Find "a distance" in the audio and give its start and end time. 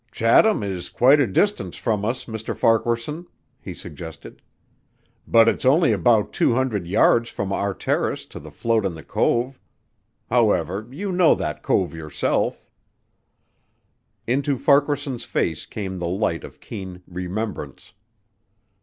1.19-1.77